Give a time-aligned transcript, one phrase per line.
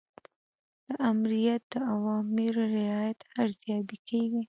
[0.87, 4.39] د آمریت د اوامرو رعایت ارزیابي کیږي.